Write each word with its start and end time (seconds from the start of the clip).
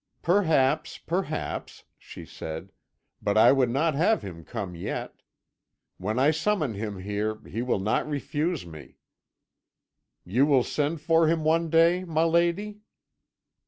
"'Perhaps, 0.23 0.97
perhaps,' 0.97 1.83
she 1.99 2.25
said; 2.25 2.71
'but 3.21 3.37
I 3.37 3.51
would 3.51 3.69
not 3.69 3.93
have 3.93 4.23
him 4.23 4.43
come 4.43 4.73
yet. 4.73 5.21
When 5.97 6.17
I 6.17 6.31
summon 6.31 6.73
him 6.73 6.97
here 7.01 7.37
he 7.47 7.61
will 7.61 7.77
not 7.77 8.09
refuse 8.09 8.65
me.' 8.65 8.97
"'You 10.25 10.47
will 10.47 10.63
send 10.63 11.01
for 11.01 11.27
him 11.27 11.43
one 11.43 11.69
day, 11.69 12.03
my 12.03 12.23
lady?' 12.23 12.79